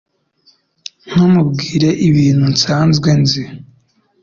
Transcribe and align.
Ntumbwire 1.09 1.89
ibintu 2.07 2.45
nsanzwe 2.53 3.09
nzi 3.21 3.43